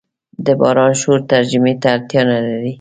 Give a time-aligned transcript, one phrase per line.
[0.45, 2.69] د باران شور ترجمې ته اړتیا نه لري.